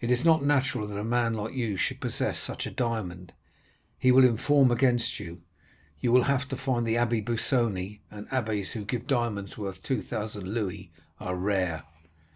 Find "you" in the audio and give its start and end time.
1.52-1.76, 5.18-5.40, 6.00-6.12